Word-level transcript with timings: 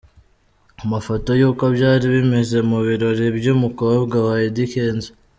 Amafoto 0.83 1.29
y'uko 1.39 1.63
byari 1.75 2.05
bimeze 2.15 2.57
mu 2.69 2.79
birori 2.87 3.25
by'umukobwa 3.37 4.15
wa 4.27 4.35
Eddy 4.47 4.65
Kenzo. 4.71 5.11